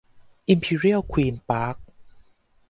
[0.49, 1.75] อิมพีเรียลควีนส์ปาร์ค